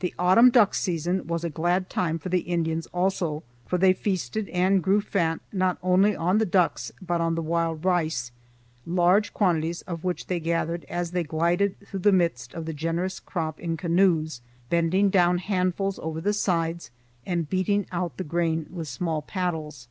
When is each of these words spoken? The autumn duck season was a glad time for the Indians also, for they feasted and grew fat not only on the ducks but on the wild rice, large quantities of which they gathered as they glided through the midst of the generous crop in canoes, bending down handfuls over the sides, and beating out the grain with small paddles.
The 0.00 0.12
autumn 0.18 0.50
duck 0.50 0.74
season 0.74 1.28
was 1.28 1.44
a 1.44 1.48
glad 1.48 1.88
time 1.88 2.18
for 2.18 2.28
the 2.28 2.40
Indians 2.40 2.88
also, 2.88 3.44
for 3.66 3.78
they 3.78 3.92
feasted 3.92 4.48
and 4.48 4.82
grew 4.82 5.00
fat 5.00 5.38
not 5.52 5.78
only 5.80 6.16
on 6.16 6.38
the 6.38 6.44
ducks 6.44 6.90
but 7.00 7.20
on 7.20 7.36
the 7.36 7.40
wild 7.40 7.84
rice, 7.84 8.32
large 8.84 9.32
quantities 9.32 9.82
of 9.82 10.02
which 10.02 10.26
they 10.26 10.40
gathered 10.40 10.82
as 10.86 11.12
they 11.12 11.22
glided 11.22 11.76
through 11.86 12.00
the 12.00 12.10
midst 12.10 12.52
of 12.52 12.66
the 12.66 12.74
generous 12.74 13.20
crop 13.20 13.60
in 13.60 13.76
canoes, 13.76 14.40
bending 14.70 15.08
down 15.08 15.38
handfuls 15.38 16.00
over 16.00 16.20
the 16.20 16.32
sides, 16.32 16.90
and 17.24 17.48
beating 17.48 17.86
out 17.92 18.16
the 18.16 18.24
grain 18.24 18.66
with 18.72 18.88
small 18.88 19.22
paddles. 19.22 19.86